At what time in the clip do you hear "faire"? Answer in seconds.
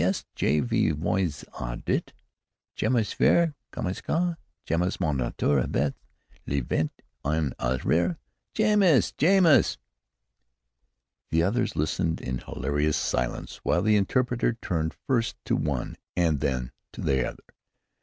3.03-3.53